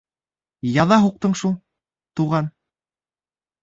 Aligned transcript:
—Яҙа 0.77 0.99
һуҡтың 1.03 1.37
шул, 1.43 1.55
туған. 2.21 2.53